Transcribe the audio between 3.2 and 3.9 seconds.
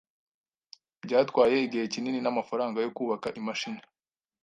imashini.